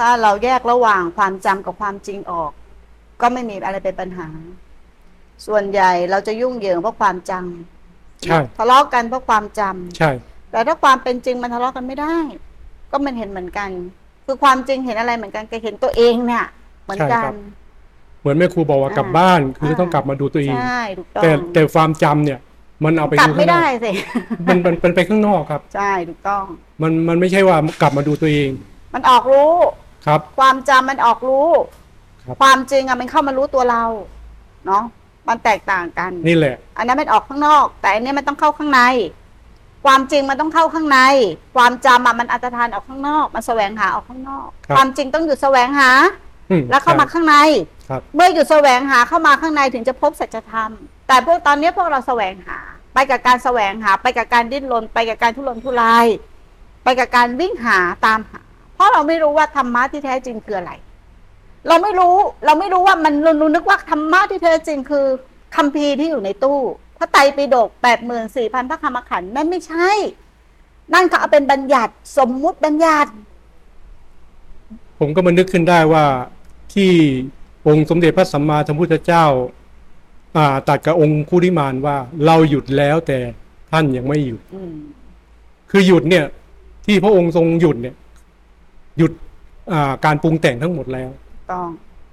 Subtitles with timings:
[0.00, 2.52] ถ้าเราแยกระหว่างความจำกับความจริงออก
[3.20, 4.28] ก็ไม่มีอะไรเป็นปัญหา
[5.46, 10.10] ส่วนใหญ่เราจะยุ่งเหยิงเพราะความจำใช่ทะเลาะกันเพราะความจำใช่
[10.50, 12.16] แต่ถ้าความเป็นจริงมันทะเลาะกันไม่ได้
[12.90, 13.70] ก็มันเห็นเหมือนกัน
[14.26, 16.44] คือความจริงเห็นอะไรเหมือนกันก็เห็นตัวเองเนี่ย
[16.84, 17.30] เหมือนกัน
[18.20, 22.38] เหมือนแม่ครูบอกว่ากลับอ่าบ้านคืออาต้องกลับมาดูตัวเองใช่ถูกต้องแต่แต่ความจำเนี่ย
[22.84, 23.90] มันเอาไปกลับดูไม่ข้างนอได้กสิ
[24.46, 26.44] มันมันมันไปข้างนอกครับ ใช่ถูกต้อง
[26.82, 28.50] มันมันไม่ใช่ว่ากลับมาดูตัวเอง
[28.94, 29.52] มันออกรู้
[30.06, 31.48] ครับ ความจำมันออกรู้
[32.24, 33.84] ครับ ความจริงอะมันเข้ามารู้ตัวเรา
[34.66, 34.84] เนาะ
[35.28, 38.82] มันแตกต่างกัน นี่แหละ อันนั้นมันออกข้างนอก แต่อันนี้มันต้องเข้าข้างใน
[39.84, 40.98] ความจริงมันต้องเข้าข้างใน
[41.56, 45.90] ความจำอะมันอันตรธานออกข้างนอก มันแสวงหาออกข้างนอก ครับ ความจริงต้องหยุดแสวงหา
[46.50, 47.36] อืมแล้วเข้ามาใช่ ข้างใน
[47.88, 50.70] ครับ เมื่อหยุดแสวงหาเข้ามาข้างในถึงจะพบสัจธรรม
[51.08, 52.58] แต่พวกตอนนี้พวกเราแสวงหา
[52.94, 56.06] ไปกับการแสวงหา ไปกับการดิ้นรนไปกับการทุรนทุราย
[56.84, 58.43] ไปกับการวิ่งหาตามหาเพ
[58.84, 60.72] ราะเราไม่รู้ว่าธรรมะที่แท้จริงคืออะไร
[61.68, 62.14] เราไม่รู้
[62.46, 65.06] เราไม่รู้ว่ามันเรานึกว่าธรรมะที่แท้จริงคือ
[65.56, 66.58] คัมภีร์ที่อยู่ในตู้
[66.98, 69.90] พระไตรปิฎกแปดหมื่นสี่พันพระธรรมขันธ์นั่นไม่ใช่
[70.92, 73.12] นั่นเขาเอาเป็นบัญญัติสมมุติบัญญัติ
[74.98, 76.04] ผมก็มานึกขึ้นได้ว่า
[76.74, 76.90] ที่
[77.66, 79.24] องค์สมเด็จพระสัมมาสัมพุทธเจ้า
[80.36, 83.18] อ่าตรัดกับองค์คุริมานว่า เราหยุดแล้วแต่
[83.70, 84.74] ท่านยังไม่หยุดอืม
[85.70, 86.24] คือหยุดเนี่ย
[86.86, 87.94] ที่พระองค์ทรงหยุดเนี่ย
[88.98, 89.12] หยุด
[89.72, 91.10] อ่าการปรุงแต่งทั้งหมดแล้ว
[91.52, 91.68] ต้อง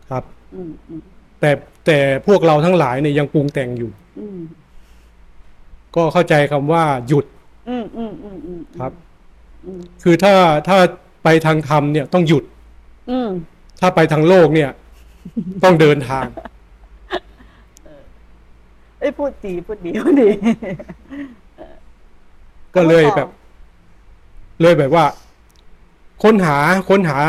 [0.10, 0.24] ครับ
[0.56, 1.02] อืมอืม
[1.40, 1.52] แต่
[1.86, 4.40] แต่พวกเราทั้งหลายเนี่ยยังปรุงแต่งอยู่อืม
[5.96, 7.26] ก็เข้าใจคำว่าหยุด
[7.70, 8.94] อืมอืมอืมอืมครับ
[9.66, 10.34] อืมคือถ้า
[10.68, 10.78] ถ้า
[11.24, 12.44] ไปทางธรรมเนี่ยต้องหยุด
[13.12, 13.30] อืม
[13.82, 14.70] ถ้าไปทางโลกเนี่ย
[15.64, 16.26] ต้องเดินทาง
[19.00, 20.30] เอ้ยพูดดีพูดดีพูดดี
[22.76, 23.30] ก็เลยแบบ
[24.62, 25.06] เลยแบบว่า
[26.24, 26.58] ค้นหา
[26.90, 27.20] ค้นหา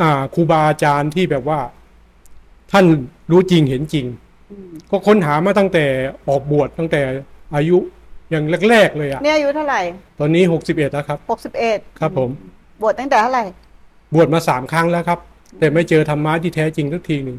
[0.00, 1.60] อ่าครูบาอาจารย์ที่แบบว่า
[2.72, 2.84] ท่าน
[3.30, 4.06] รู้จริงเห็นจริง
[4.50, 5.84] อืมก็ค้นหามาตั้งแต่
[6.28, 7.00] ออกบวชตั้งแต่
[7.54, 7.76] อายุ
[8.30, 9.80] อย่างแรกๆเลยอะเนี่ยอายุเท่าไหร่
[10.18, 12.30] ตอนนี้หกสิบเอ็ดแล้วครับหกสิบเอ็ดครับผม
[12.82, 13.44] บวชตั้งแต่เท่าไหร่
[14.14, 15.18] บวชมาสามครั้งแล้วครับ
[15.58, 17.38] แต่ไม่เจอธรรมะที่แท้จริงสักทีหนึ่ง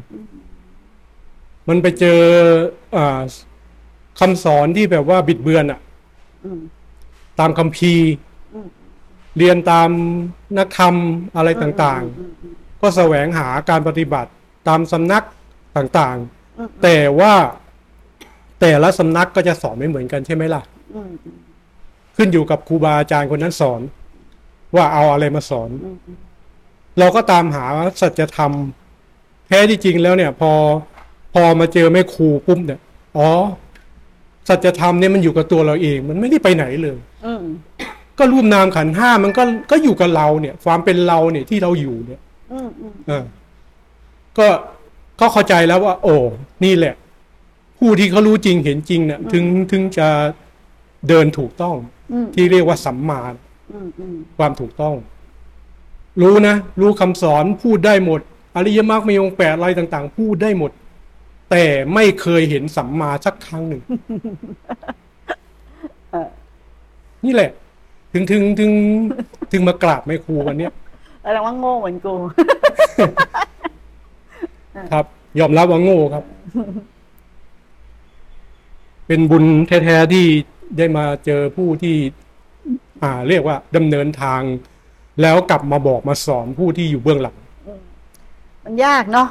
[1.68, 2.20] มันไปเจอ
[2.96, 3.20] อา
[4.20, 5.80] คำสอนที่แบบว่าบิดเบือนอะ
[6.44, 6.60] อืม
[7.40, 8.35] ตามคัมภีร์อืม
[9.38, 9.88] เรียนตาม
[10.58, 10.94] นักธรรม
[11.36, 14.30] อะไรต่างอืมอืมๆก็แสวงหาการปฏิบัติ
[14.68, 15.24] ตามสำนัก
[15.76, 16.16] ต่าง
[16.58, 17.34] อืมๆแต่ว่า
[18.60, 20.62] แต่ละสำนักก็จะสอนไม่เหมือนกันใช่ไหมล่ะ
[20.94, 21.38] อืมอืม
[22.16, 23.80] ขึ้นอยู่กับครูบาอาจารย์คนนั้นสอน
[24.74, 26.18] ว่าเอาอะไรมาสอนอืมอืม
[26.98, 27.64] เราก็ตามหา
[28.00, 28.52] สัจธรรม
[29.46, 30.52] แท้ที่จริงแล้วเนี่ย พอ
[31.34, 32.80] พอมาเจอแม่ครูปุ๊บเนี่ย
[33.16, 33.28] อ๋อ
[34.48, 37.44] สัจธรรมเนี่ยมันอยู่กับตัวเราเอง มันไม่ได้ไปไหนเลยอืม
[38.18, 42.20] ก็รูปนามขันธ์ห้ามันก็ก็อยู่กับเราเนี่ย ความเป็นเราเนี่ยที่เราอยู่เนี่ย
[42.52, 43.24] อืมอืมเออ
[44.38, 44.48] ก็
[45.20, 46.14] ก็เข้าใจแล้วว่า โอ้
[46.64, 46.94] นี่แหละ
[47.78, 50.08] ผู้ที่เขารู้จริงเห็นจริงเนี่ยถึงถึงจะ
[51.08, 51.76] เดินถูกต้อง
[52.12, 53.20] อืมที่เรียกว่าสัมมา
[53.72, 54.94] อืมอืมความถูกต้อง
[56.22, 58.20] รู้นะ รู้คำสอนพูดได้หมด
[58.56, 60.70] อริยมรรคมีองค์แปดอะไรต่าง ๆ พูดได้หมด
[61.50, 63.82] แต่ไม่เคยเห็นสัมมาสักครั้งหนึ่ง
[66.10, 66.28] เออ
[67.24, 67.50] นี่แหละ
[68.16, 68.72] ถึงถึงถึง
[69.52, 70.72] ถึงมากราบแม่ครูวันเนี้ย
[71.22, 72.14] แสดงว่าโง่เหมือนกู
[74.92, 75.04] ครับ
[75.38, 76.24] ยอมรับว่าโง่ครับ
[79.06, 80.24] เป็นบุญแท้ๆที่
[80.78, 81.96] ได้มาเจอผู้ที่
[83.02, 84.40] อ่า เรียกว่าดำเนินทาง
[85.22, 87.36] แล้วกลับมาบอกมาสอนผู้ที่อยู่เบื้องหลัง
[88.64, 89.28] มันยากเนาะ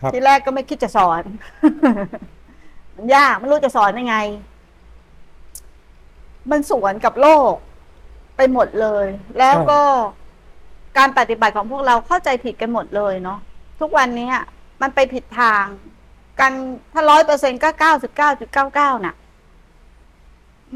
[0.00, 1.22] ครับที่แรกก็ไม่คิดจะสอน
[2.96, 4.16] มันยากไม่รู้จะสอนยังไง
[6.50, 7.54] มันสวนกับโลก
[8.40, 9.06] ไปหมดเลย
[9.38, 9.80] แล้วก็
[10.98, 13.38] การปฏิบัติของพวกเราเข้าใจผิดกันหมดเลยเนาะ
[13.80, 14.44] ทุกวันนี้อะ
[14.82, 15.64] มันไปผิดทาง
[16.40, 16.52] กัน
[16.92, 19.14] ถ้าร้อยเปอร์เซ็นก็เก้าสิบเก้าจุดเก้าเก้าน่ะ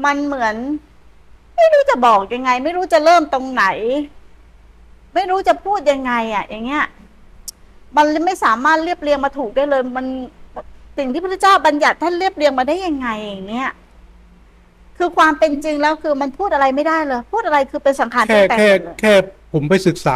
[0.05, 0.55] มันเหมือน
[1.55, 3.65] ไม่รู้จะบอกยังไง ไม่รู้จะเริ่มตรงไหน
[5.13, 6.85] ไม่รู้จะพูดยังไง อะ อย่างเงี้ย
[7.97, 10.05] มันไม่สามารถเรียบเรียงมาถูกได้เลย มัน
[10.97, 13.69] สิ่งที่พระเจ้าบัญญัติท่านเรียบเรียงมาได้ยังไงอย่างเงี้ย
[14.97, 19.13] คือความเป็นจริงแล้วคือมันพูดอะไรไม่ได้เลยพูดอะไรคือเป็นสังขารแค่แต่งแค่หมดเลยแค่
[19.53, 20.13] ผมไปศึกษา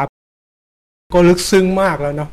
[1.13, 2.29] ก็ลึกซึ้งมากแล้วเนาะ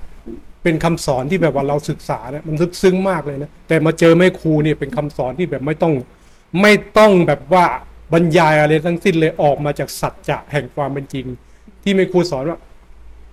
[0.62, 5.92] เป็นคำสอนที่แบบว่าเราศึกษาเนี่ยมันลึกซึ้งมากเลยนะแต่มาเจอแม่ครูเนี่ยเป็นคำสอนที่แบบไม่ต้อง
[6.62, 7.64] ไม่ต้องแบบว่า
[8.12, 11.26] บรรยายอะไรทั้งสิ้นเลยออกมาจากสัจจะแห่งความเป็นจริง
[11.82, 12.58] ที่แม่ครูสอนว่า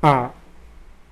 [0.05, 0.15] อ่า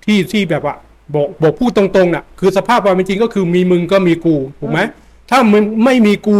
[0.05, 0.75] ที่ที่แบบว่า
[1.15, 4.79] บอกบอกพูดตรงๆน่ะ คือสภาพความเป็นจริงก็คือมีมึงก็มีกูถูกไหม
[5.29, 6.39] ถ้ามึงไม่มีกู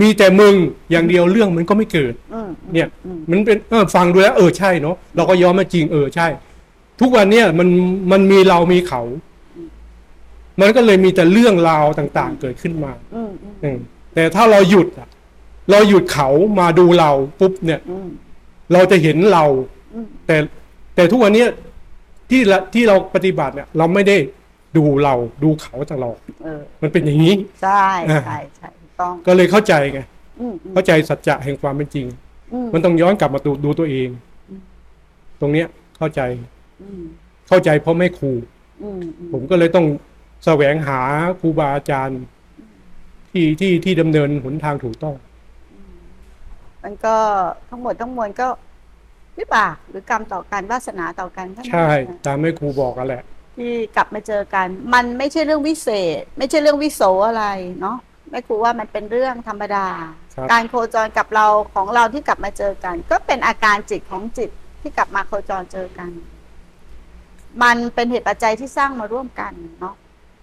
[0.00, 0.54] มีแต่มึง
[0.90, 6.26] อย่างเดียวเรื่องมันก็ไม่เกิดอืมเนี่ยอืมมันเป็นเออฟังดูแล้วเออใช่เนาะเราก็ย้อนมาจริงเออใช่
[7.00, 7.68] ทุกวันเนี้ยมัน
[8.12, 9.02] มันมีเรามีเขา
[10.60, 13.78] มันก็เลยมีแต่เรื่องราวต่าง ๆ เกิดขึ้นมาอืมอืมอืม
[14.14, 15.08] แต่ถ้าเราหยุดอะ
[15.70, 16.28] เราหยุดเขา
[16.60, 17.10] มาดูเรา
[17.40, 18.08] ปุ๊บเนี่ยอืม
[18.72, 19.44] เราจะเห็นเรา
[19.94, 20.36] อืมแต่
[20.94, 21.48] แต่ทุกวันเนี้ย
[22.30, 24.16] ที่ละที่เราปฏิบัติเนี่ย เราไม่ได้
[24.76, 30.00] ดูเราดูเขาตลอดเออมันเป็นอย่างนี้ ใช่อ่าใช่ใช่ถู กต้องก็เลยเข้าใจไง
[30.40, 32.06] อืมอืมเข้าใจสัจจะแห่งความเป็นจริง
[32.52, 34.08] อืมมันต้องย้อนกลับมาดูดูตัวเอง
[35.40, 35.66] ตรงเนี้ย
[35.98, 36.20] เข้าใจ
[36.82, 37.02] อืม
[37.48, 38.32] เข้าใจเพราะไม่ครู
[38.82, 39.86] อืมอืมผมก็เลยต้อง
[40.44, 41.00] แสวงหา
[41.40, 42.20] ครูบาอาจารย์
[43.30, 45.14] ที่ที่ที่ดำเนินหนทางถูกต้อง
[46.82, 47.16] มันก็
[47.70, 48.48] ทั้งหมดทั้งมวลก็
[49.38, 53.22] วิบากหรือกรรมต่อกันวาสนาต่อกันทั้งนั้นใช่นะตามแม่ครูบอกกันแหละ
[53.56, 55.88] ที่กลับมาเจอกัน มันไม่ใช่เรื่องวิเศ
[56.20, 57.44] ษ ไม่ใช่เรื่องวิโสอะไร
[57.80, 57.98] เนาะ
[58.30, 59.86] แม่ครูว่ามันเป็นเรื่องธรรมดา
[60.36, 64.50] ครับการโคจรกับเราของเราที่กลับมาเจอกัน ก็เป็นอาการจิตของจิต
[64.82, 66.10] ที่กลับมาโคจรเจอกัน
[67.62, 69.94] มันเป็นเหตุปัจจัยที่สร้างมาร่วมกันเนาะ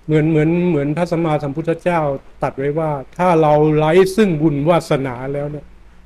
[0.06, 2.00] เหมือนเหมือนเหมือนพระสัมมาสัมพุทธเจ้า
[2.42, 5.66] ตรัดไว้ว่า ถ้าเราไร้ซึ่งบุญวาสนาแล้วเนี่ย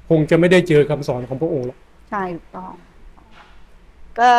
[0.10, 1.78] คงจะไม่ได้เจอคำสอนของพระองค์หรอก
[2.10, 2.74] ใช่ถูกต้อง
[4.20, 4.32] ก็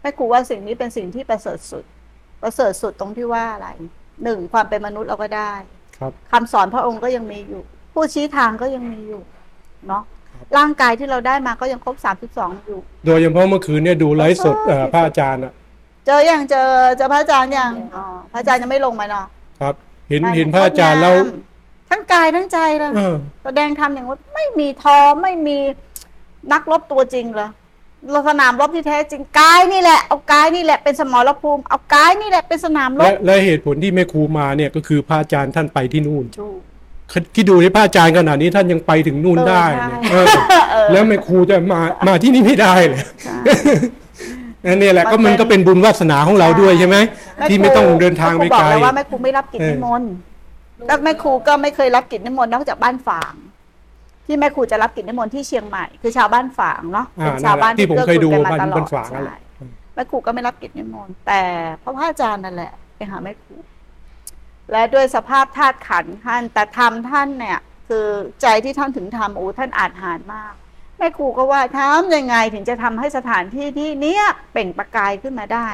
[0.00, 1.84] แม่ครูว่าสิ่งนี้เป็นสิ่งที่ประเสริฐสุด
[2.42, 3.68] ประเสริฐสุดตรงที่ว่าอะไร
[4.24, 5.52] หนึ่งความเป็นมนุษย์เราก็ได้
[6.00, 7.62] ครับคำสอนพระองค์ก็ยังมีอยู่
[7.94, 9.20] ผู้ชี้ทางก็ยังมีอยู่
[9.88, 10.02] เนาะ
[10.34, 15.52] ครับร่างกายที่เราได้มาก็ยังครบสามสิบสองอยู่ โดยเฉพาะเมื่อคืนเนี่ยดูไลฟ์สดเอ่อพระอาจารย์อะ
[16.06, 19.26] เจออย่างเจอเจอพระอาจารย์ยังอ๋อพระอาจารย์ยังไม่ลงมาเนาะ
[19.60, 19.74] ครับ
[20.08, 21.14] เห็นเห็นพระอาจารย์แล้ว
[21.90, 25.56] ทั้งกายทั้งใจเลยเออแสดงธรรมอย่างว่าไม่มีท้อไม่มี
[26.52, 27.48] นักรบตัวจริงเลยเรา
[28.28, 36.58] สนามรบที่แท้จริงกายนี่แหละเอากายนี่แหละเป็นสมรภูมิเอากายนี่แหละเป็นสนามรและบและเหตุผลที่แม่ครูมาเนี่ยก็คือพระอาจารย์ท่านไปที่นู่นถูก
[37.34, 40.26] คิดดูที่พระอาจารย์ขนาดนี้ท่านยังไปถึงนู่นเออได้ใช่เนี่ยเออ
[40.90, 43.40] แล้วแม่ครูจะมามาที่นี่ไม่ได้เลยใช่
[44.66, 46.96] นั่นเนี่ยแหละก็มัมันนเป็นก็เป็นบุญวาสนาของเราด้วยใช่ไหม
[47.38, 50.10] แม่ที่ครูไม่ต้องเดินทางไปแม่ครูบไกอลแล้วว่าแม่ครูไม่รับกิจเออนิมนต์
[50.86, 53.34] แล้วแม่ครูก็ไม่เคยรับกิจนิมนต์นอกจากบ้านฝาง
[54.30, 59.38] ที่แม่ครูจะรับกิจนิมนต์ที่เชียงใหม่คือชาวบ้านฝางเนาะอ่าเป็นชาวบ้านที่ผมเคยดูกื้อกูลบ้านกัมตลอบ้านฝางนั่นแหใช่ละ
[59.94, 61.42] แม่ครูก็ไม่รับกิจนิมนต์แต่
[61.82, 63.56] พระพอาจารย์นั่นแหละไปหาแม่ครู
[64.72, 68.06] และด้วยสภาพธาตุขันธ์ท่านแต่ธรรมท่านเนี่ย คือ
[68.42, 70.52] ใจที่ท่านถึงทำโอ้ท่านอาจหารมาก
[70.98, 75.68] แม่ครูก็ว่าทำยังไงถึงจะทำให้สถานที่ที่เนี้ยเปล่งประกายขึ้นมาได้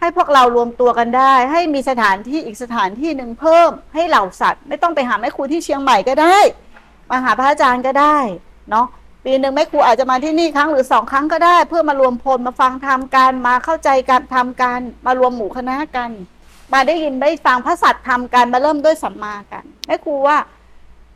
[0.00, 6.38] ให้พวกเรารวมตัวกันได้ ให้มีสถานที่อีกสถานที่หนึ่งเพิ่ม ให้เหล่าสัตว์ ไม่ต้องไปหาแม่ครูที่เชียงใหม่ก็ได้
[7.10, 8.16] มาหาพระอาจารย์ก็ได้
[8.70, 8.86] เนาะ
[9.24, 16.10] ปีหนึ่งแม่ครูอาจจะมาที่นี่ครั้งหรือสองครั้งก็ได้ เพื่อมารวมพลมาฟังธรรมกันมาเข้าใจการทำกันมารวมหมู่คณะกัน
[16.72, 20.36] มาได้ยินได้ฟังพระสัตว์ทำกันมาเริ่มด้วยสัมมากันแม่ครูว่า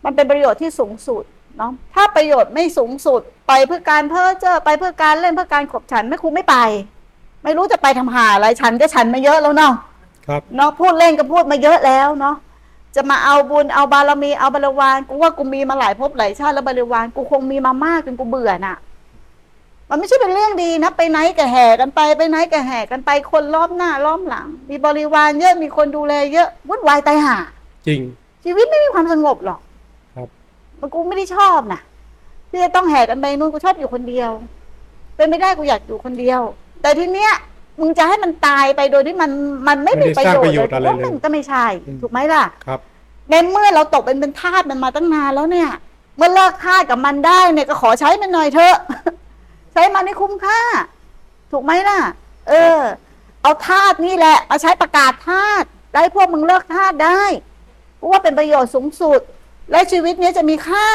[0.04, 1.24] มันเป็นประโยชน์ที่สูงสุด
[1.56, 6.56] เนาะถ้าประโยชน์ไม่สูงสุดไปเพื่อการเพ้อเจ้อไปเพื่อการเล่นเพื่อการขบฉันแม่ครูไม่ไป
[7.44, 9.72] ไม่รู้จะไปทำหาอะไรฉันก็ฉันมาเยอะแล้วเนาะ
[10.26, 12.36] ครับเนาะพูดเล่นก็พูดมาเยอะแล้วเนาะ
[12.96, 18.76] จะมาเอาบุญเอาบารมีเอาบริวารกูว่ากูมีมาหลายภพหลายชาติแล้วบริวารกูคงมีมามากจนกูเบื่อน่ะ
[19.88, 27.36] มันไม่ใช่เป็นเรื่องดีนะ ไปไหนก็แห่กันไป ไปไหนก็แห่กันไปคนล้อมหน้าล้อมหลัง มีบริวารเยอะมีคนดูแลเยอะวุ่นวายตายห่า
[27.86, 28.00] จริง
[28.44, 29.60] ชีวิตไม่มีความสงบหรอก
[30.16, 30.28] ครับ
[30.80, 31.80] มันกูไม่ได้ชอบนะ
[32.50, 34.30] ที่จะต้องแห่กันไปนู่นกูชอบอยู่คนเดียว
[35.16, 36.40] เป็นไม่ได้กูอยากอยู่คนเดียว
[36.82, 37.32] แต่ทีเนี้ย
[37.80, 39.30] มึงจะให้มันตายไปโดยที่มัน
[39.68, 42.80] มันไม่มีประโยชน์ไม่ได้สร้างประโยชน์อะไรว่าเลยมันก็ไม่ใช่อืมถูกไหมล่ะครับ
[43.30, 45.70] ในเมื่อเราตกเป็นเป็นทาสมันมาตั้งนานแล้วเนี่ย
[46.16, 48.76] เมื่อเลิกทาสกับมันได้เนี่ยก็ขอใช้มันหน่อยเถอะ
[49.72, 50.60] ใช้มันให้คุ้มค่า
[51.52, 52.00] ถูกไหมล่ะ
[52.48, 52.80] เออ
[53.42, 57.22] เอาทาสนี่แหละมาใช้ประกาศทาสได้พวกมึงเลิกทาสได้
[57.96, 59.20] เพราะว่าเป็นประโยชน์สูงสุด
[59.70, 60.86] และชีวิตเนี้ยจะมีค่า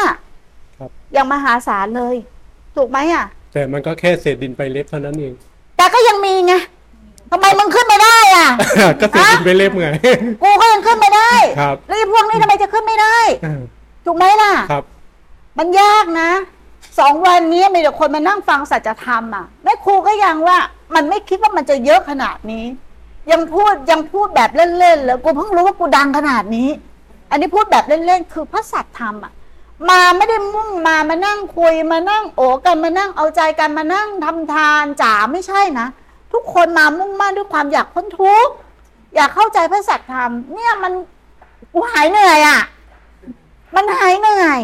[0.79, 2.15] ครับอย่างมหาศาลเลย
[2.75, 5.33] ถูกไหมอะ แต่มันก็แค่เศษดินไปเล็บเท่านั้นเอง
[5.77, 6.53] แต่ก็ยังมีไง
[7.31, 8.47] ทำไมมึงขึ้นไม่ได้อะ
[9.01, 9.87] ก็เศษดินไปเล็บไง
[10.43, 13.17] กูก็ยังขึ้นไม่ได้ครับ แล้วไอ้พวกนี้ทำไมจะขึ้นไม่ได้
[14.05, 14.83] ถูกไหมล่ะ ครับ
[15.57, 16.29] มันยากนะ
[16.99, 20.57] สองวันนี้มีแต่คนมานั่งฟังสัจธรรมอะแม่ครูก็ยังว่า
[20.95, 22.65] มันไม่คิดว่ามันจะเยอะขนาดนี้
[23.31, 26.69] ยังพูดยังพูดแบบเล่นๆเลยกูเพิ่งรู้ว่ากูดังขนาดนี้
[27.31, 29.33] อันนี้พูดแบบเล่นๆคือพระสัจธรรมอะ
[29.89, 35.87] มาไม่ได้มุ่งมามานั่งคุยมานั่งโอ้กันมานั่งเอาใจกันมานั่งทำทานจ๋าไม่ใช่นะ
[36.33, 38.53] ทุกคนมามุ่งมั่นด้วยความอยากพ้นทุกข์
[39.15, 40.93] อยากเข้าใจพระสัจธรรม เนี่ยมัน
[41.73, 42.61] กูหายเหนื่อยอะ
[43.75, 44.61] มันหายเหนื่อย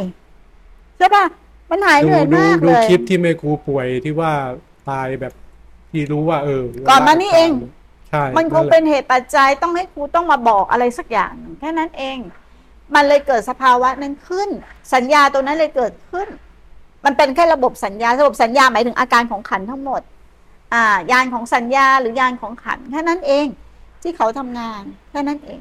[0.97, 1.25] ใช่ปะ
[1.71, 4.31] มันหายเหดูนื่อยดูมากดูเลยคลิปที่แม่ครูป่วยที่ว่า
[4.89, 5.33] ตายแบบ
[5.91, 7.51] ที่รู้ว่า เออ ก่อนมานี่เอง
[8.09, 12.17] ใช่มันคงแหละเป็นเหตุปัจจัยต้องให้ครูต้องมาบอกอะไรสักอย่างหนึ่งแค่นั้นเอง
[12.95, 14.49] มันเลยเกิดสภาวะนั้นขึ้น
[14.93, 16.27] สัญญาตัวนั้นเลยเกิดขึ้น
[17.05, 20.12] มันเป็นแค่ระบบสัญญา ระบบสัญญาหมายถึงอาการของขันธ์ทั้งหมดอ่า
[21.11, 23.47] ยานของสัญญาหรือยานของขันธ์แค่นั้นเอง
[24.01, 25.59] ที่เขาทำงานแค่นั้นเอง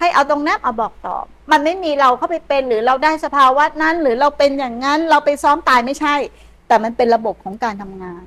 [0.00, 6.14] ให้เอาตรงนั้นเอาบอกตอบมันไม่มีเราเข้าไปเป็นหรือเราได้สภาวะนั้น หรือเราเป็นอย่างนั้นเราไปซ้อมตายไม่ใช่
[6.68, 8.24] แต่มันเป็นระบบของการทำงาน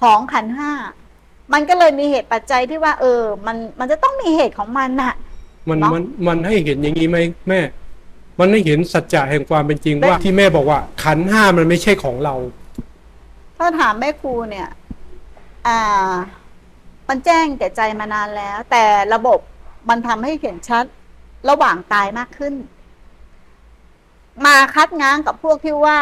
[0.00, 0.72] ของขันธ์ห้า
[1.52, 5.14] มันก็เลยมีเหตุปัจจัยที่ว่า เออ มันมันจะต้องมีเหตุของมันน่ะ
[5.68, 7.60] มันเนอะมันมันให้เห็นอย่างนี้ไหมแม่
[8.38, 12.34] มันให้เห็นสัจจะแห่งความเป็นจริงได้ว่าที่แม่บอกว่า ขันธ์ห้ามันไม่ใช่ของเรา
[13.58, 14.68] ถ้าถามแม่ครูเนี่ย
[15.66, 15.78] อ่า
[17.08, 19.38] มันแจ้งแก่ใจมานานแล้ว แต่ระบบ
[19.88, 20.84] มันทำให้เห็นชัด
[21.48, 22.54] ระหว่างตายมากขึ้น
[24.46, 25.98] มาคัดง้างกับพวกที่ว่า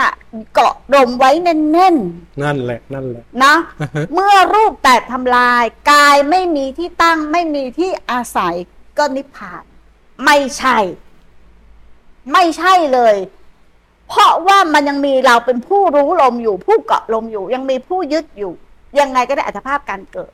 [0.54, 1.97] เกาะดมไว้แน่น
[2.42, 3.54] นั่นแหละ นั่นแหละๆนะ
[4.14, 8.54] เมื่อรูปแตกทำลาย กายไม่มีที่ตั้ง ไม่มีที่อาศัย
[8.99, 9.64] ก็นิพพาน
[10.25, 10.78] ไม่ใช่
[12.33, 13.16] ไม่ใช่เลย
[14.09, 18.52] เพราะว่ามันยังมีเราเป็นผู้รู้ลมอยู่ ผู้เกาะลมอยู่ ยังมีผู้ยึดอยู่
[19.00, 20.32] ยังไงก็ได้อัตภาพการเกิด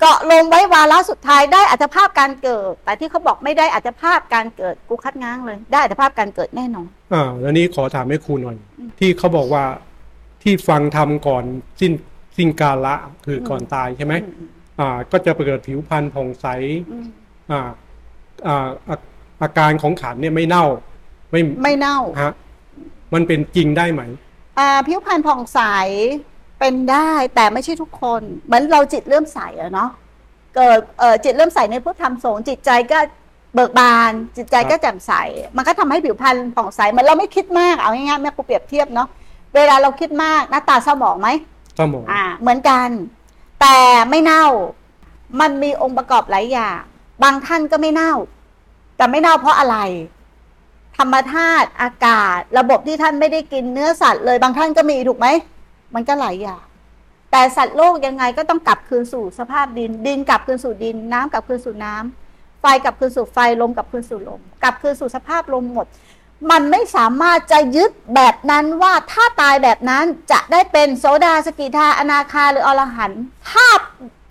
[0.00, 8.56] เกาะลมไว้วาระสุดท้ายได้อัตภาพการเกิด แต่ที่เขาบอกไม่ได้อัตภาพการเกิดกูคัดง้างเลย ได้อัตภาพการเกิดแน่นอนอ่าแล้วนี้ขอถามให้ครูหน่อย
[8.98, 9.64] ที่เขาบอกว่า
[10.42, 11.44] ที่ฟังทำก่อน
[11.80, 11.92] สิ้น
[12.36, 12.94] สิ้นกาละ
[13.26, 14.48] คือก่อนตายใช่ไหมอืม
[14.80, 16.46] อ่า ก็จะเกิดผิวพรรณผ่องใส
[16.90, 17.06] อืม
[17.50, 17.60] อ่า
[18.46, 18.96] อ่าอา
[19.42, 20.64] อาการของขันเนี่ยไม่เน่า
[21.30, 22.32] ไม่ไม่เน่าฮะ
[23.14, 24.02] มันเป็นจริงได้ไหม
[24.58, 25.60] อ่าผิวพรรณผ่องใส
[26.58, 29.90] เป็นได้แต่ไม่ใช่ทุกคนเหมือนเราจิตเริ่มใสอะเนาะ
[30.54, 32.98] เกิดเอ่อจิตเริ่มใสในพุทธธรรมสงฆ์จิตใจก็
[33.54, 35.12] เบิกบาน จิตใจก็แจ่มใส
[35.56, 39.08] มันก็ทำให้ผิวพรรณผ่องใสเหมือนเราไม่คิดมากเอาง่ายๆแม่กูเปรียบเทียบเนาะ
[39.54, 41.28] เวลาเราคิดมากหน้าตาเศร้าหมองไหม
[41.78, 42.88] สมองอ่าเหมือนกัน
[43.60, 43.76] แต่
[44.10, 44.46] ไม่เน่า
[45.40, 46.80] มันมีองค์ประกอบหลายอย่าง
[47.22, 48.12] บางท่านก็ไม่เน่า
[48.96, 49.76] แต่ไม่เน่าเพราะอะไร
[50.96, 55.26] ธรรมธาตุอากาศ ระบบที่ท่านไม่ได้กินเนื้อสัตว์เลย บางท่านก็มีถูกไหม
[55.94, 56.62] มันก็หลายอย่าง
[57.30, 65.86] แต่สัตว์โลกยังไงก็ต้องกลับคืนสู่สภาพดิน ดินกลับคืนสู่ดิน น้ำกลับคืนสู่น้ำไฟกลับคืนสู่ไฟ ลมกลับคืนสู่ลม กลับคืนสู่สภาพลมหมด
[66.50, 73.66] มันไม่สามารถจะยึดแบบนั้นว่าถ้าตายแบบนั้นจะได้เป็นโสดาสกิทาอนาคาหรืออรหันต์ถ้า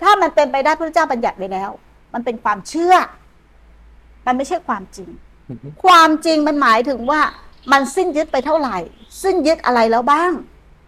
[0.01, 1.71] ถ้ามันเป็นไปได้พระเจ้าบัญญัติไว้แล้ว
[2.13, 2.95] มันเป็นความเชื่อ
[4.25, 5.09] มันไม่ใช่ความจริง
[5.49, 7.21] อือฮึความจริงมันหมายถึงว่า
[7.71, 8.77] มันสิ้นยึดไปเท่าไหร่
[9.23, 10.31] สิ้นยึดอะไรแล้วบ้าง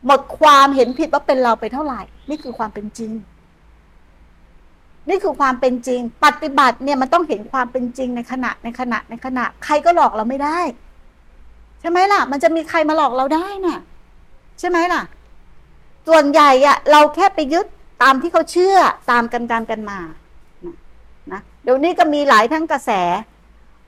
[0.05, 3.11] หมดความเห็นผิดว่าเป็นเราไปเท่าไหร่ นี่คือความเป็นจริง
[5.09, 10.59] นี่คือความเป็นจริง ปฏิบัติเนี่ยมันต้องเห็นความเป็นจริงในขณะในขณะในขณะ ใครก็หลอกเราไม่ได้
[11.79, 13.79] ใช่ไหมล่ะ มันจะมีใครมาหลอกเราได้น่ะ
[14.59, 15.01] ใช่ไหมล่ะ
[16.07, 17.65] ส่วนใหญ่อะเราแค่ไปยึด
[18.03, 18.77] ตามที่เขาเชื่อ
[19.11, 19.99] ตามกันตามกันมา
[20.65, 20.75] นะ
[21.31, 22.91] นะเดี๋ยวนี้ก็มีหลายทั้งกระแส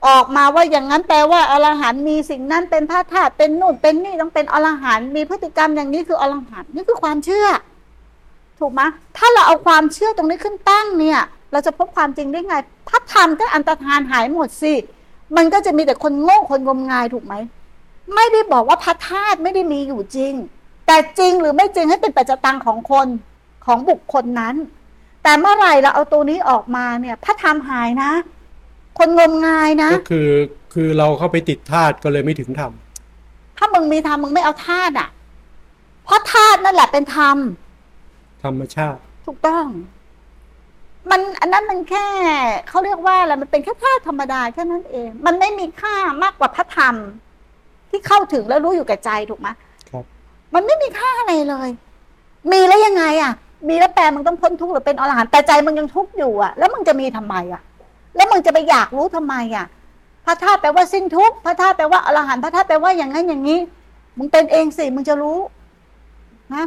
[0.06, 7.46] ออกมาว่าอย่างนั้นแปลว่าอรหันต์มีสิ่งนั้นเป็นพระธาตุเป็นนู่นเป็นนี่ต้องเป็นอรหันต์มีพฤติกรรมอย่างนี้คืออรหันต์นี่คือความเชื่อ
[8.58, 8.80] ถูกไหม
[9.16, 11.20] ถ้าเราเอาความเชื่อตรงนี้ขึ้นตั้งเนี่ย
[11.52, 12.54] เราจะพบความจริงได้ไง
[12.88, 14.74] พระธรรมก็อันตรธานหายหมดสิ
[15.36, 17.34] มันก็จะมีแต่คนโง่คนงมงายถูกไหม
[18.14, 20.32] ไม่ได้บอกว่าพระธาตุไม่ได้มีอยู่จริง
[20.86, 23.08] แต่จริงหรือไม่จริงให้เป็นปัจจตังของคน
[23.66, 24.54] ของบุคคลนั้น
[25.22, 28.12] แต่เมื่อไหร่เราเอาตัวนี้ออกมาเนี่ยพระธรรมหายนะ
[28.98, 30.28] คนงมงายนะ ก็คือ
[30.74, 32.72] คือเราเข้าไปติดธาตุก็เลยไม่ถึงธรรม
[33.58, 35.08] ถ้ามึงมีธรรมมึงไม่เอาธาตุอะ
[36.04, 37.36] เพราะธาตุนั่นแหละเป็นธรรม
[38.44, 39.66] ธรรมชาติ ถูกต้อง
[41.10, 42.06] มันอันนั้นมันแค่
[42.68, 46.94] เขาเรียกว่าอะไรมันเป็นแค่ธาตุธรรมดาแค่นั้นเอง มันไม่มีค่ามากกว่าพระธรรม
[47.90, 49.48] ที่เข้าถึงแล้วรู้อยู่แก่ใจถูกไหม
[49.90, 50.04] ครับ
[50.54, 51.68] มันไม่มีค่าอะไรเลย
[52.52, 53.32] มีแล้วยังไง อะ
[53.68, 57.62] มีแล้วแปลมึงต้องพ้นทุกข์หรือเป็นอรหันต์แต่ใจมึงยังทุกข์อยู่อะ แล้วมึงจะมีทำไมอะ
[58.16, 59.66] แล้วมึงจะไปอยากรู้ทำไมอะ
[60.26, 63.58] พระธาตุแปลว่าสิ้นทุกข์พระธาตุแปลว่าอรหันต์พระธาตุแปลว่าอย่างนั้นอย่างนี้
[64.18, 65.38] มึงเป็นเองสิมึงจะรู้
[66.54, 66.66] ฮะ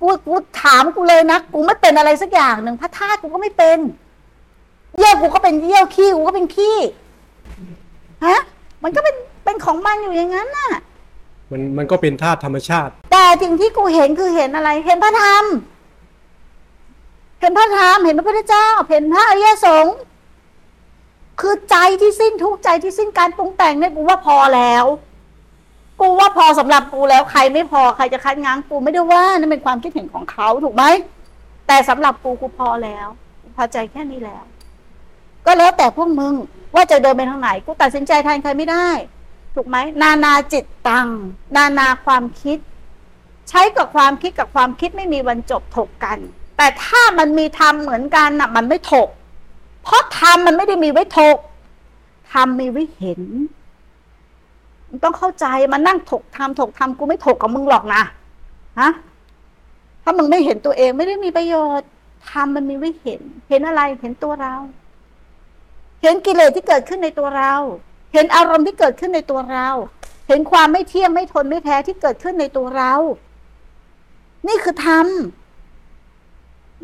[0.00, 3.78] กูกูถามกูเลยนะกูไม่เป็นอะไรสักอย่างหนึ่งพระธาตุกูก็ไม่เป็น
[4.98, 6.78] เยี่ยวกูก็เป็นเยี่ยวขี้กูก็เป็นขี้
[8.26, 8.38] ฮะ
[8.82, 10.70] มันก็เป็นเป็นของมันอยู่อย่างนั้นน่ะ
[11.50, 15.44] มันมันก็เป็นธาตุธรรมชาติ แต่สิ่งที่กูเห็นคือเห็นอะไร เห็นพระธรรม
[17.40, 19.94] เห็นพระธรรม เห็นพระพุทธเจ้า เห็นพระอริยสงฆ์
[21.40, 24.84] คือใจที่สิ้นทุกใจที่สิ้นการปรุงแต่งเนี่ยกูว่าพอแล้ว
[26.00, 30.84] กูว่าพอสำหรับกูแล้วใครไม่พอใครจะคัดง้างกูไม่ได้ว่านั่นเป็นความคิดเห็นของเขาถูกไหม
[31.66, 33.06] แต่สำหรับกูกูพอแล้ว
[33.56, 34.44] พอใจแค่นี้แล้ว
[35.46, 36.34] ก็แล้วแต่พวกมึง
[36.74, 38.88] ว่าจะเดินไปทางไหน กูตัดสินใจแทนใครไม่ได้
[39.54, 41.08] ถูกไหมนานาจิตตัง
[41.56, 42.58] นานาความคิด
[43.48, 46.18] ใช้กับความคิดกับความคิดไม่มีวันจบถกกัน
[46.56, 49.08] แต่ถ้ามันมีธรรมเหมือนกันน่ะ มันไม่ถก
[49.84, 51.36] เพราะธรรมมันไม่ได้มีไว้ถก
[52.32, 53.22] ธรรมมีไว้เห็น
[54.88, 58.02] มึงต้องเข้าใจมานั่งถกธรรมถกธรรมกูไม่ถกกับมึงหรอกนะ
[58.80, 58.90] ฮะ
[60.02, 61.88] ถ้ามึงไม่เห็นตัวเองไม่ได้มีประโยชน์
[62.30, 64.54] ทำมันมีไว้เห็น เห็นอะไรเห็นตัวเรา
[66.02, 67.52] เห็นกิเลสที่เกิดขึ้นในตัวเรา
[68.12, 69.68] เห็นอารมณ์ที่เกิดขึ้นในตัวเรา
[70.28, 72.92] เห็นความไม่เที่ยงไม่ทนไม่แท้ที่เกิดขึ้นในตัวเรา
[74.48, 75.06] นี่คือธรรม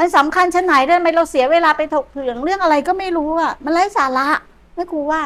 [0.01, 4.29] มันสำคัญชั้นไหนได้ไหมเราเสียเวลาไปถกเถียงเรื่องอะไรก็ไม่รู้อะมันไร้สาระ
[4.75, 5.21] ไม่ครูว่า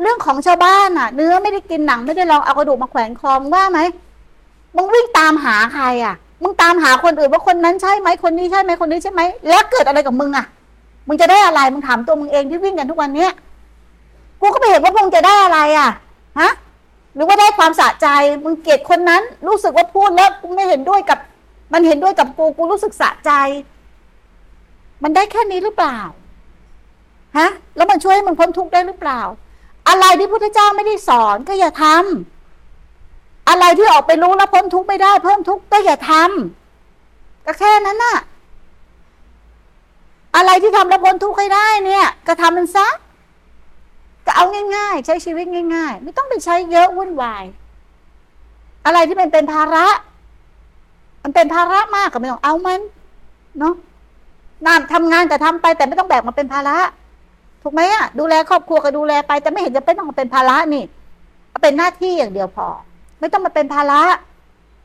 [0.00, 3.80] เรื่องของชาวบ้านอะ เนื้อไม่ได้กินหนังไม่ได้ลองเอากระดูกมาแขวนคอมว่าไหม
[4.76, 10.46] มึงวิ่งตามหาใครอะมึงตามหาคนอื่นว่าคนนั้นใช่ไหมคนนี้ใช่ไหมคนนี้ใช่ไหมแล้วเกิดอะไรกับมึงอะ
[11.08, 13.30] มึงจะได้อะไรมึงถามตัวมึงเองที่วิ่งกันทุกวันเนี้ย
[14.40, 15.90] กูก็ไม่เห็นว่ามึงจะได้อะไรอะ
[16.40, 16.50] ฮะ
[17.14, 18.08] หรือว่าได้ความสะใจ
[18.44, 21.18] มึงเกลียดคนนั้น รู้สึกว่าพูดแล้วกูไม่เห็นด้วยกับ
[21.72, 23.32] มันเห็นด้วยกับกูกูรู้สึกสะใจ
[25.02, 25.98] มันได้แค่นี้หรือเปล่า
[27.38, 29.20] ฮะแล้วมันช่วยให้มึงพ้นทุกข์ได้หรือเปล่า
[29.88, 38.16] อะไรที่พุทธเจ้าไม่ได้สอนก็อย่าทำอะไรที่ออกไปรู้แล้วพ้นทุกข์ไม่ได้ เพิ่มทุกข์ก็อย่าทำก็แค่นั้นน่ะ
[40.36, 42.86] อะไรที่ทำแล้วพ้นทุกข์ให้ได้เนี่ย ก็ทำมันซะ
[44.26, 44.44] ก็เอา
[44.76, 47.44] ง่ายๆ ใช้ชีวิตง่าย ๆ ไม่ต้องไปใช้เยอะวุ่นวาย
[48.86, 49.86] อะไรที่มันเป็นภาระ
[51.22, 52.80] มันเป็นภาระมากก็ไม่ต้องเอามัน
[53.58, 53.74] เนาะ
[54.66, 56.76] นานทำงานก็ทำไปแต่ไม่ต้องแบกมาเป็นภาระ
[57.62, 60.84] ถูกไหมอะดูแลครอบครัวก็ดูแลไป แต่ไม่เห็นจะเป็นต้องมาเป็นภาระนี่
[61.62, 62.68] เป็นหน้าที่อย่างเดียวพอ
[63.20, 64.00] ไม่ต้องมาเป็นภาระ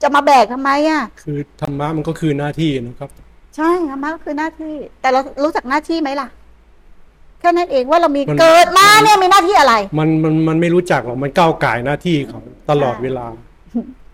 [0.02, 3.10] จะมาแบกทำไมอะ คือธรรมะมันก็คือหน้าที่นะครับ
[3.56, 6.28] ใช่ธรรมะก็คือหน้าที่ แต่เรารู้จักหน้าที่ไหมล่ะ
[7.40, 13.26] แค่นั้นเองว่าเรามีมันเกิดมาเนี่ยมีหน้าที่อะไร มันมันมันไม่รู้จักหรอกมันก้าวไก่ายหน้าที่เขาตลอดเวลา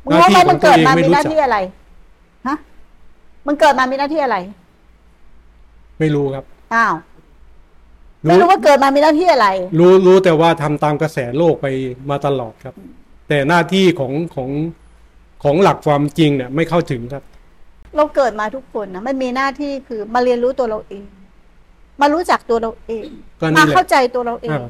[0.03, 1.57] มึงรู้ไหมหน้าที่มันเกิดมาของตัวเองไม่มีรู้หน้าจักที่อะไร
[2.47, 2.57] ฮะ
[3.47, 4.37] มันเกิดมามีหน้าที่อะไร
[5.99, 6.95] ไม่รู้ครับ อ้าว
[8.23, 9.47] ไม่รู้ว่าเกิดมามีหน้าที่อะไร
[9.79, 11.67] รู้รู้แต่ว่าทำตามกระแสโลกไป
[12.09, 12.75] มาตลอดครับ
[13.29, 14.49] แต่หน้าที่ของของ
[15.43, 17.23] ของหลักความจริงเนี่ย ไม่เข้าถึงครับ
[17.95, 21.05] เราเกิดมาทุกคนนะมันมีหน้าที่คือมาเรียนรู้ตัวเราเอง
[22.01, 23.07] มารู้จักตัวเราเอง
[23.41, 24.67] ก็นี่มาแหละเข้าใจตัวเราเองอ่า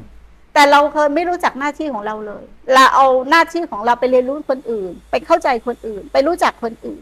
[0.54, 7.02] แต่เราเคยไม่รู้จักหน้าที่ของเราเลย เราเอาหน้าที่ของเราไปเรียนรู้คนอื่น ไปเข้าใจคนอื่น ไปรู้จักคนอื่น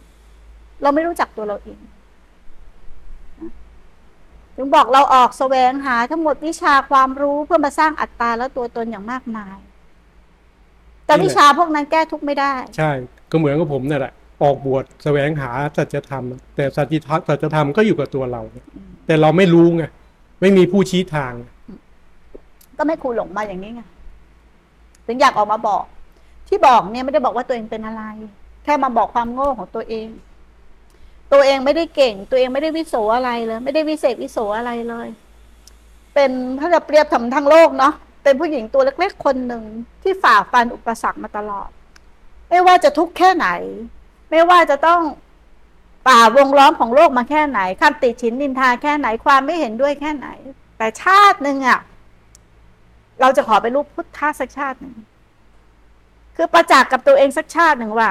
[0.82, 1.93] เราไม่รู้จักตัวเราเองนะ
[4.56, 9.58] ถึงบอกเราออกแสวงหาทั้งหมดวิชาความรู้เพื่อมาสร้างอัตตาและตัวตนอย่างมากมาย
[11.06, 12.92] แต่วิชาพวกนั้นแก้ทุกข์ไม่ได้ ใช่
[13.32, 14.14] ก็เหมือนกับผมเนี่ยแหละ
[14.44, 16.24] ออกบวชแสวงหาสัจธรรม
[16.56, 18.42] แต่สัจธรรมสัจธรรมก็อยู่กับตัวเรา
[19.06, 19.84] แต่เราไม่รู้ไง
[20.42, 21.34] ไม่มีผู้ชี้ทาง
[22.78, 23.82] ก็ไม่ครูหลงมาอย่างนี้ไง
[25.06, 25.84] ถึงอยากออกมาบอก
[26.48, 28.04] ที่บอกเนี่ยไม่ได้บอกว่าตัวเองเป็นอะไร
[28.64, 30.08] แค่มาบอกความโง่ของตัวเอง
[31.34, 35.08] ตัวเองไม่ได้เก่ง ตัวเองไม่ได้วิโสอะไรเลย ไม่ได้วิเศษวิโสอะไรเลย
[36.14, 37.94] เป็นถ้าจะเปรียบทำทั้งโลกเนาะ
[38.24, 39.64] เป็นผู้หญิงตัวเล็กๆคนหนึ่ง
[40.04, 41.70] ที่ฝ่าฟันอุปสรรคมาตลอด
[42.50, 43.48] ไม่ว่าจะทุกข์แค่ไหน
[44.32, 45.02] ไม่ว่าจะต้อง
[46.08, 50.28] ป่าวงล้อมของโลกมาแค่ไหนคำติฉินนินทาแค่ไหนความไม่เห็นด้วยแค่ไหน
[50.78, 51.80] แต่ชาติหนึ่งอะ
[53.22, 54.96] เราจะขอไปรูปพุทธะสักชาติหนึ่ง
[56.36, 58.10] คือประจักษ์กับตัวเองสักชาติหนึ่งว่า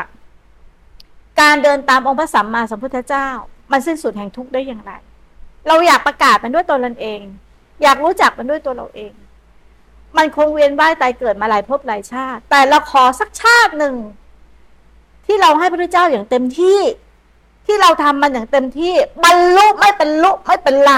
[1.42, 3.28] การเดินตามองค์พระสัมมาสัมพุทธเจ้า
[3.72, 4.92] มันสิ้นสุดแห่งทุกข์ได้อย่างไร
[5.68, 7.20] เราอยากประกาศมันด้วยตัวเราเอง
[7.82, 9.12] อยากรู้จักมันด้วยตัวเราเอง
[10.16, 13.94] มันคงเวียนว่ายตายเกิดมาหลายภพหลายชาติ แต่เราขอสักชาติหนึ่ง
[15.26, 16.78] ที่เราให้พระเจ้าอย่างเต็มที่
[17.66, 20.92] ที่เราทำมันอย่างเต็มที่บรรลุไม่เป็นลุไม่เป็นไร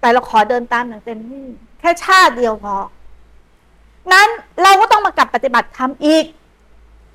[0.00, 1.46] แต่เราขอเดินตามอย่างเต็มที่
[1.80, 2.76] แค่ชาติเดียวพอ
[4.12, 4.28] นั้น
[4.62, 6.24] เราก็ต้องมากลับปฏิบัติธรรมอีก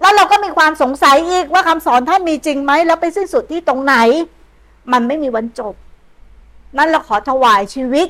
[0.01, 3.95] แล้วเราก็มีความสงสัยอีกว่าคำสอนท่านมีจริงไหมแล้วไปสิ้นสุดที่ตรงไหน
[4.91, 5.73] มันไม่มีวันจบ
[6.77, 8.07] นั้นเราขอถวายชีวิต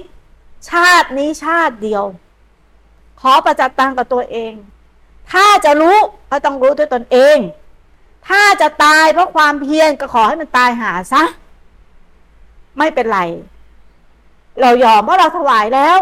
[0.70, 2.04] ชาตินี้ชาติเดียว
[3.22, 4.54] ขอประจัดตังกับตัวเอง
[5.32, 5.98] ถ้าจะรู้
[6.30, 7.38] ก็ต้องรู้ด้วยตนเอง
[8.28, 11.24] ถ้าจะตายเพราะความเพียรก็ขอให้มันตายหาซะ
[12.78, 13.20] ไม่เป็นไร
[14.62, 16.00] เรายอมเพราะเราถวายแล้ว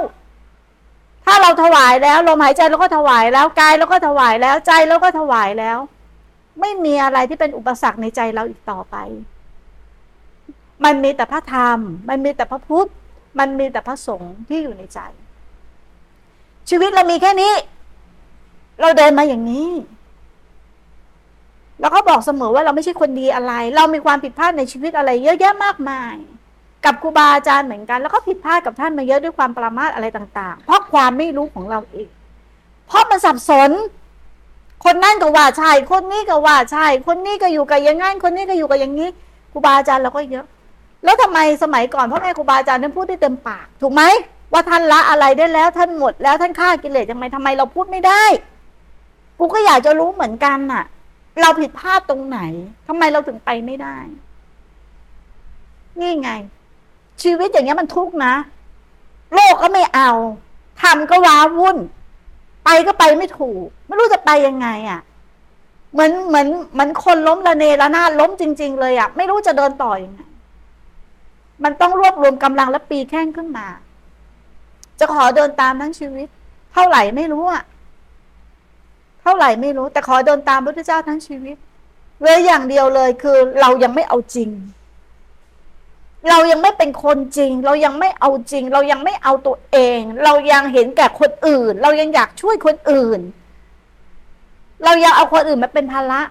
[1.32, 5.78] ถ้าเราถวายแล้วลมหายใจเราก็ถวายแล้วกายเราก็ถวายแล้วใจเราก็ถวายแล้ว
[6.60, 8.96] ไม่มีอะไรที่เป็นอุปสรรคในใจเราอีกต่อไป
[10.86, 12.90] มันมีแต่พระธรรม มันมีแต่พระพุทธ
[13.40, 15.00] มันมีแต่พระสงฆ์ที่อยู่ในใจ
[16.70, 17.54] ชีวิตเรามีแค่นี้
[18.82, 19.70] เราเดินมาอย่างนี้
[21.80, 26.16] แล้วก็บอกเสมอว่าเราไม่ใช่คนดีอะไร เรามีความผิดพลาดในชีวิตอะไร เยอะแยะมากมาย
[26.86, 32.08] กับครูบาอาจารย์เหมือนกัน แล้วก็ผิดพลาดกับท่านมาเยอะด้วยความประมาทอะไรต่าง ๆ เพราะความไม่รู้ของเราเอง
[32.88, 33.72] เพราะมันสับสน
[34.86, 39.10] คนนั่นก็ว่าใช่คนนี้ก็ว่าใช่คนนี้ก็อยู่กับอย่างงั้นคนนี้ก็อยู่กับอย่างนี้
[39.52, 40.46] ครูบาอาจารย์เราก็เยอะ
[41.04, 44.04] แล้วทำไมสมัยก่อนพ่อแม่ครูบาอาจารย์ท่านพูดได้เต็มปาก ถูกไหม
[44.54, 48.24] ว่าท่านละอะไรได้แล้วท่านหมดแล้วท่านฆ่ากิเลสยังไงทำไมเราพูดไม่ได้
[49.40, 50.84] กูก็อยากจะรู้เหมือนกันน่ะ
[51.42, 52.40] เราผิดพลาดตรงไหน
[52.88, 53.98] ทำไมเราถึงไปไม่ได้
[56.00, 56.32] นี่ไง
[57.24, 58.34] ชีวิตอย่างเงี้ยมันทุกข์นะ
[59.34, 60.12] โลกก็ไม่เอา
[60.82, 61.78] ทำก็ว้าวุ่น
[62.66, 65.00] ไปก็ไปไม่ถูก ไม่รู้จะไปยังไงอะ่ะ
[65.94, 70.20] เหมือนเหมือนเหมือนคนล้มระเนระนาดล้มจริง ๆ เลยอะ่ะ ไม่รู้จะเดินต่ออยังไง
[71.64, 73.68] มันต้องรวบรวมกำลังและปีแข้งขึ้นมา
[75.00, 76.28] จะขอเดินตามทั้งชีวิต
[76.74, 77.64] เท่าไหร่ไม่รู้อะ
[79.22, 81.58] เท่าไหร่ไม่รู้ แต่ขอเดินตามพระพุทธเจ้าทั้งชีวิต
[82.22, 84.50] เลยอย่างเดียวเลยคือเรายังไม่เอาจริง
[86.28, 93.20] เรายังไม่เป็นคนจริง เรายังไม่เอาจริง เรายังไม่เอาตัวเอง เรายังเห็นแก่คนอื่น เรายังอยากช่วยคนอื่น
[94.84, 96.22] เรายังเอาคนอื่นมาเป็นภาระ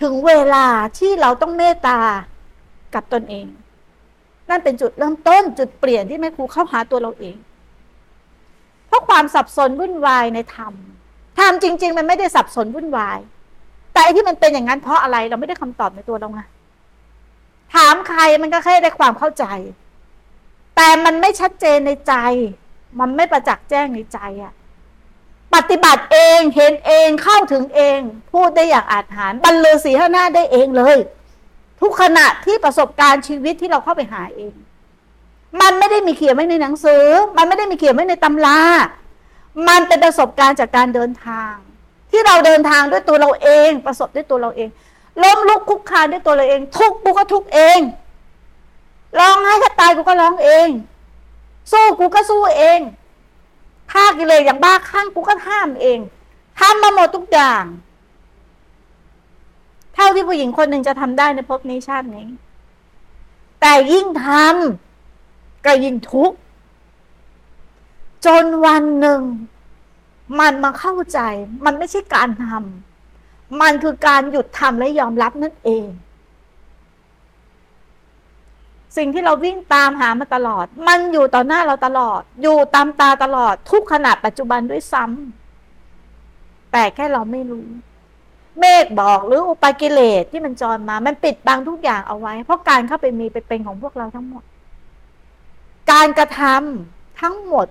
[0.00, 0.66] ถึงเวลา
[0.98, 1.98] ที่เราต้องเมตตา
[2.94, 3.46] กับตนเอง
[4.50, 7.36] นั่นเป็นจุดเริ่มต้นจุดเปลี่ยนที่แม่ครูเข้าหาตัวเราเอง
[8.88, 10.72] เพราะความสับสนวุ่นวายในธรรม
[11.38, 13.18] ธรรมจริง ๆ มันไม่ได้สับสนวุ่นวาย
[13.94, 16.40] แต่ที่มันเป็นอย่างนั้นเพราะอะไรเราไม่ได้คำตอบในตัวเราไง
[17.74, 19.44] ถามใครมันก็แค่ได้ความเข้าใจ
[20.76, 22.14] แต่มันไม่ชัดเจนในใจ
[23.00, 24.52] มันไม่ประจักษ์แจ้งในใจอะ
[25.54, 28.00] ปฏิบัติเองเห็นเองเข้าถึงเอง
[28.32, 30.96] พูดได้อย่างอาจหารบรรลือสีห้าหน้าได้เองเลย
[31.80, 34.52] ทุกขณะที่ประสบการณ์ชีวิตที่เราเข้าไปหาเอง
[35.60, 37.04] มันไม่ได้มีเขียนไว้ในหนังสือ
[37.36, 38.60] มันไม่ได้มีเขียนไว้ในตำรา
[39.68, 41.52] มันเป็นประสบการณ์จากการเดินทาง
[42.10, 44.68] ที่เราเดินทางด้วยตัวเราเอง ประสบด้วยตัวเราเอง
[45.22, 47.80] ล้มลุกคุกคานด้วยตัวเราเอง ทุกกูก็ทุกเอง
[49.18, 50.68] ร้องไห้ถ้าตายกูก็ร้องเอง
[51.72, 52.80] สู้กูก็สู้เอง
[53.92, 55.98] ฆ่ากิเลสอย่างบ้าคลั่งกูก็ห้ามเอง
[56.58, 57.64] ทำมาหมดทุกอย่าง
[59.94, 62.26] เท่าที่ผู้หญิงคนหนึ่งจะทำได้ในภพนี้ชาตินี้
[63.60, 66.36] แต่ยิ่งทำก็ยิ่งทุกข์
[68.26, 69.22] จนวันหนึ่ง
[70.38, 71.20] มันมาเข้าใจ
[71.64, 72.87] มันไม่ใช่การทำ
[73.60, 75.86] มันคือการหยุดทำและยอมรับนั่นเอง
[78.96, 87.66] สิ่งที่เราวิ่งตามหามาตลอด มันอยู่ต่อหน้าเราตลอด อยู่ตามตาตลอด ทุกขณะปัจจุบันด้วยซ้ำแต่แค่เราไม่รู้
[88.58, 94.44] เมฆบอกหรืออุปกิเลสที่มันจรมา มันปิดบังทุกอย่างเอาไว้ เพราะการเข้าไปมีไปเป็นของพวกเราทั้งหมด
[95.92, 97.66] การกระทำทั้งหมด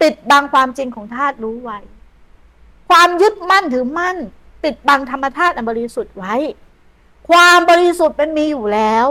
[0.00, 1.78] ปิดบังความจริงของธาตุรู้ไว้
[2.90, 4.16] ความยึดมั่นถือมั่น
[4.62, 6.34] ปิดบังธรรมธาตุอันบริสุทธิ์ไว้
[7.28, 9.06] ความบริสุทธิ์เป็นมีอยู่แล้ว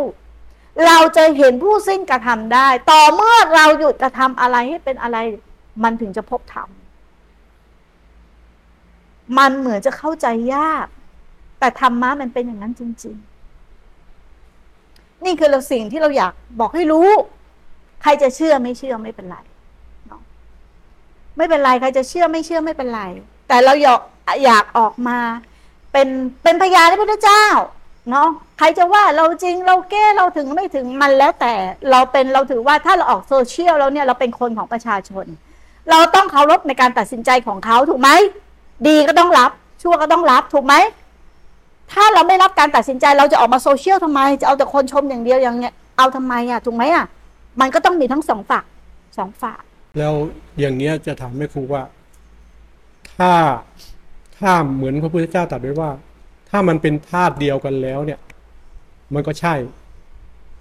[0.85, 5.17] เราจะเห็นผู้สิ้นกระทำได้ ต่อเมื่อเราหยุดกระทำอะไรให้เป็นอะไร
[5.83, 6.69] มันถึงจะพบธรรม
[9.37, 10.87] มันเหมือนจะเข้าใจยาก
[11.59, 13.15] แต่ธรรมะมันเป็นอย่างนั้นจริง
[14.39, 17.09] ๆ นี่คือเราสิ่งที่เราอยากบอกให้รู้
[18.01, 19.37] ใครจะเชื่อไม่เชื่อไม่เป็นไร
[21.37, 23.01] ไม่เป็นไรใครจะเชื่อไม่เชื่อไม่เป็นไร
[23.47, 23.99] แต่เราอยาก
[24.43, 25.17] อยากออกมา
[25.91, 26.07] เป็น
[26.43, 27.45] เป็นพยานให้พระเจ้า
[28.11, 31.53] เนาะใครจะว่าเราจริงเราแก้เราถึงไม่ถึงมันแล้วแต่
[31.91, 35.25] เราเป็นเราถือว่าถ้าเราออกโซเชียลแล้วเนี่ยเราเป็นคนของประชาชน
[35.89, 38.09] เราต้องเคารพในการตัดสินใจของเขาถูกไหม
[38.87, 40.75] ดีก็ต้องรับ ชั่วก็ต้องรับถูกไหม
[41.91, 47.05] ถ้าเราไม่รับการตัดสินใจเราจะออกมาโซเชียลทำไม จะเอาแต่คนชมอย่างเดียวอย่างเงี้ยเอาทำไมอะถูกไหมอะ
[47.59, 48.65] มันก็ต้องมีทั้งสองฝั่ง
[49.17, 49.61] สองฝ่าย
[49.99, 50.13] แล้ว
[50.59, 51.83] อย่างเนี้ยจะถามแม่ครูว่า
[53.17, 53.31] ถ้า
[54.39, 55.91] ถ้าเหมือนพระพุทธเจ้าตรัสไว้ว่า
[56.49, 58.19] ถ้ามันเป็นธาตุเดียวกันแล้วเนี่ย
[59.13, 59.55] มันก็ใช่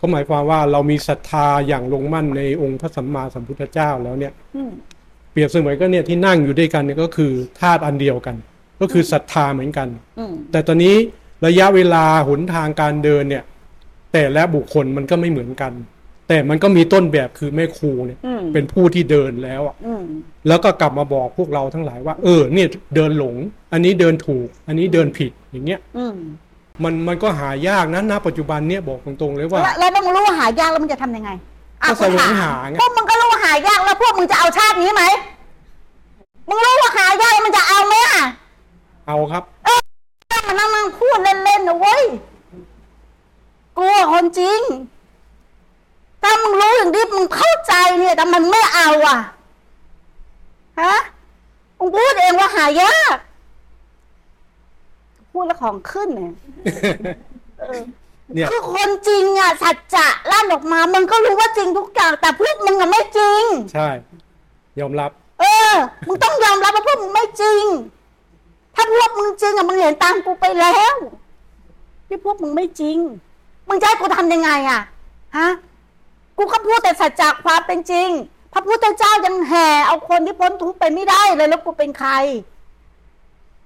[0.01, 4.73] ก็หมายความว่าเรามีศรัทธาอย่างลงมั่นในองค์พระสัมมาสัมพุทธเจ้าแล้วเนี่ยอืม
[5.33, 8.37] เปรียบเสมือนก็เนี่ยที่นั่งอยู่ด้วยกันเนี่ยก็คือธาตุอันเดียวกัน
[8.81, 10.95] ก็คือศรัทธาเหมือนกันอืมแต่ตอนนี้
[11.47, 13.45] ระยะเวลาหนทางการเดินเนี่ย
[14.13, 15.73] แต่และบุคคลมันก็ไม่เหมือนกัน
[16.29, 20.05] แต่มันก็มีต้นแบบคือแม่ครูเนี่ยอืมเป็นผู้ที่เดินแล้วอะอืม
[20.49, 23.37] แล้วก็กลับมาบอกพวกเราทั้งหลายว่า เออ เนี่ยเดินหลง
[23.73, 26.17] อันนี้เดินถูก อันนี้เดินผิดอย่างเงี้ยอืม
[26.85, 31.31] มันมันก็หายากนะณปัจจุบันเนี่ยบอกตรงๆเลยว่า แล้วแล้วมึงรู้ว่าหายากแล้วมึงจะทำยังไง
[31.83, 35.05] อะก็แสวงหาไงพวกมึงก็รู้ว่าหายากแล้วพวกมึงจะเอาชาตินี้ไหม
[36.49, 38.19] มึงรู้ว่าหายากมึงจะเอาไหมอะ
[39.07, 39.45] เอาครับ
[40.31, 42.03] นั่งมานั่งนั่งพูดเล่นๆนะเว้ย
[43.77, 44.61] กลัวคนจริง
[46.27, 49.19] ถ้ามึงรู้อย่างนี้มึงเข้าใจเนี่ยแต่มันไม่เอาอะ
[50.81, 50.97] ฮะ
[51.79, 53.17] มึงพูดเองว่าหายาก
[55.33, 56.33] พูดแล้วของขึ้นเนี่ย
[57.59, 57.81] เออ
[58.35, 63.89] เนี่ยคือคนจริงอะสัจจะลั่นออกมามึงก็รู้ว่าจริงทุกอย่าง แต่พวกมึงอะไม่จริง ใช่
[64.81, 65.11] ยอมรับ
[65.41, 65.73] เออ
[66.07, 67.65] มึงต้องยอมรับว่าพวกมึงไม่จริง
[68.75, 70.97] ถ้าพวกมึงจริงอะมึงเห็นตามกูไปแล้ว
[72.09, 72.99] ที่พวกมึงไม่จริง
[73.69, 74.81] มึงจะให้กูทำยังไงอะ
[75.37, 75.49] ฮะ
[76.37, 78.09] กูก็พูดแต่สัจจะความเป็นจริง
[78.53, 82.13] พระพุทธเจ้ายังแห่เอาคนที่พ้นทุกข์ไปไม่ได้เลยแล้วกูเป็นใคร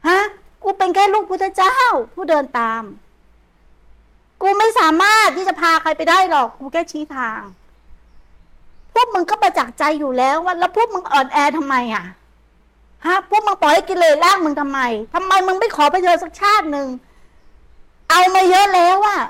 [0.08, 0.20] ฮะ
[0.62, 1.76] กูเป็นแค่ลูกพุทธเจ้า
[2.14, 2.82] ผู้เดินตาม
[4.42, 7.40] กูไม่สามารถที่จะพาใครไปได้หรอก กูแค่ชี้ทาง
[8.92, 12.04] พวกมึงก็ประจักษ์ใจอยู่แล้วว่าแล้วพวกมึงอ่อนแอทำไมอะ
[13.06, 14.80] ฮะพวกมึงปล่อยกิเลสลากมึงทำไม
[15.14, 16.86] ทำไมมึงไม่ขอไปเจอสักชาติหนึ่ง
[18.08, 19.20] เอามาเยอะแล้วอะ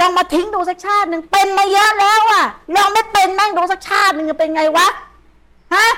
[0.00, 2.44] ลองมาทิ้งดูสักชาติหนึ่งเป็นมาเยอะแล้วอะ
[2.76, 4.88] ลองไม่เป็นแม่งดูสักชาติหนึ่งจะเป็นไงวะ
[5.74, 5.88] ฮะ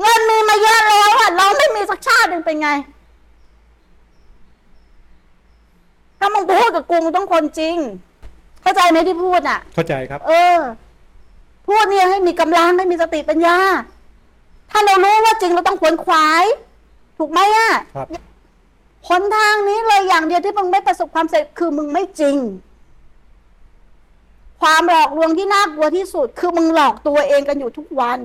[0.00, 2.70] เงินมีมาเยอะแล้วอะลองไม่มีสักชาติหนึ่งเป็นไง
[6.18, 7.76] ถ้ามึงพูดกับกูมึงต้องคนจริง
[8.62, 10.58] เข้าใจไหมที่พูดอะเข้าใจครับ เออ
[11.66, 13.56] พูดเนี่ยให้มีกำลังให้มีสติปัญญา
[14.70, 16.44] ถ้าเรารู้ว่าจริงเราต้องขวนขวาย
[17.18, 18.08] ถูกไหมอะครับ
[19.08, 22.36] หนทางนี้เลยอย่างเดียวที่มึงไม่ประสบความสำเร็จคือมึงไม่จริง
[24.60, 28.20] ความหลอกลวงที่น่ากลัวที่สุด คือมึงหลอกตัวเองกันอยู่ทุกวัน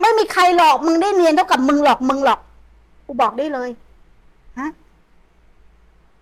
[0.00, 2.40] ไม่มีใครหลอกมึงได้เนียนเท่ากับมึงหลอกมึงหรอก
[3.06, 3.70] กูบอกได้เลย
[4.58, 4.70] ฮะ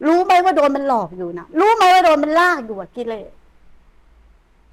[0.07, 3.31] รู้ไหมว่าโดนมันหลอกอยู่นะรู้ไหมว่าโดนมันลากอยู่อะกิเลส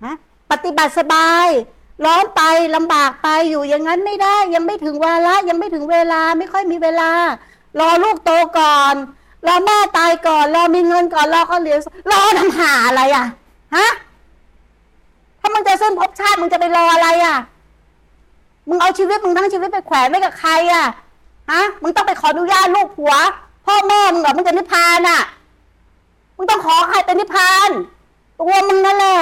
[0.03, 0.15] ฮะ
[0.51, 1.47] ปฏิบัติสบาย
[2.05, 2.41] ร้อนไป
[2.75, 7.11] ลำบากไปอยู่อย่างนั้นไม่ได้ ยังไม่ถึงวาระยังไม่ถึงเวลาไม่ค่อยมีเวลา
[7.79, 8.95] รอลูกโตก่อน
[9.47, 11.79] รอแม่ตายก่อนรอมีเงินก่อนรอเขาเรียน
[12.11, 13.25] รอทำหาอะไรอะ
[13.75, 13.87] ฮะ
[15.39, 17.37] ถ้ามึงจะเส้นภพชาติมึงจะไปรออะไรอะ
[18.69, 20.85] มึงเอาชีวิตมึงทั้งชีวิตไปแขวนไว้กับใครอะ
[21.51, 23.13] ฮะ มึงต้องไปขออนุญาตลูกผัว
[23.65, 25.21] พ่อแม่มึงเหรอมึงจะนิพพานอะ
[26.37, 27.69] มึงต้องขอใครเป็นนิพพาน
[28.39, 29.19] ตัวมึงนั่นแหละ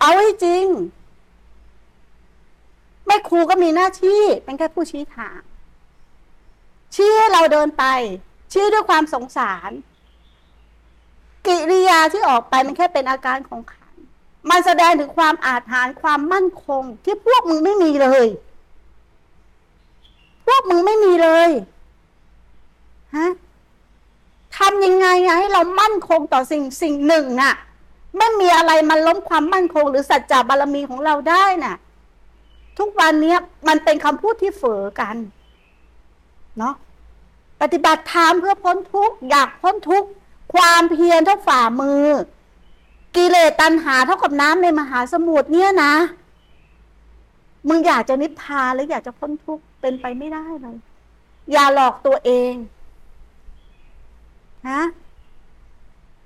[0.00, 0.64] เอาให้จริง
[3.06, 5.40] แม่ครูก็มีหน้าที่เป็นแค่ผู้ชี้ทาง
[6.94, 7.84] ชี้ให้เราเดินไป
[8.52, 9.70] ชี้ด้วยความสงสาร
[11.48, 13.94] กิริยาที่ออกไปมันแค่เป็นอาการของขัน
[14.50, 18.26] มันแสดงถึงความอาถรรพ์ความมั่นคง ที่พวกมึงไม่มีเลย
[20.46, 21.50] พวกมึงไม่มีเลย
[23.16, 23.30] ฮะ
[24.56, 27.54] ทำยังไงอะให้เรามั่นคงต่อสิ่งสิ่งหนึ่งอะ
[28.18, 31.76] ไม่มีอะไรมาล้มความมั่นคง หรือสัจจะบารมีของเราได้น่ะ
[32.78, 35.16] ทุกวันเนี้ยมันเป็นคำพูดที่เฝอกัน
[36.58, 36.74] เนาะ
[37.60, 40.08] ปฏิบัติธรรมเพื่อพ้นทุกข์อยากพ้นทุกข์
[40.54, 42.04] ความเพียรเท่าฝ่ามือ
[43.16, 45.94] กิเลสตัณหาเท่ากับน้ำในมหาสมุทรเนี่ยนะ
[47.68, 50.76] มึงอยากจะนิพพานหรืออยากจะพ้นทุกข์เป็นไปไม่ได้เลย
[51.52, 52.54] อย่าหลอกตัวเอง
[54.68, 54.82] ฮะ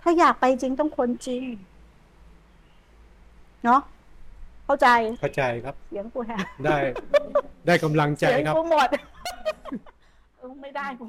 [0.01, 1.45] ถ้าอยากไปจริงต้องคนจริง
[3.65, 3.81] เนาะ
[4.65, 4.89] เข้าใจ
[5.21, 6.79] เข้าใจครับ เสียงกูแฮะได้
[7.67, 8.89] ได้กำลังใจเสียงครับ กูหมด
[10.39, 11.05] เออไม่ได้กู